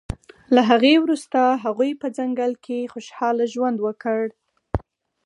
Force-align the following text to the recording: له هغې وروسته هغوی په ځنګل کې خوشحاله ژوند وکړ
له 0.55 0.61
هغې 0.69 0.93
وروسته 1.03 1.39
هغوی 1.63 1.91
په 2.01 2.07
ځنګل 2.17 2.51
کې 2.65 2.89
خوشحاله 2.93 3.43
ژوند 3.53 3.77
وکړ 3.81 4.21